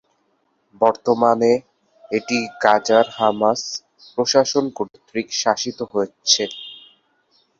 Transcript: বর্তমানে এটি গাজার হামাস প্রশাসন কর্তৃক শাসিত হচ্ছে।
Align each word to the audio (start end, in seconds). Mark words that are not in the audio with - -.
বর্তমানে 0.81 1.51
এটি 2.11 2.39
গাজার 2.63 3.05
হামাস 3.17 3.61
প্রশাসন 4.13 4.65
কর্তৃক 4.77 5.27
শাসিত 5.41 5.79
হচ্ছে। 5.93 6.43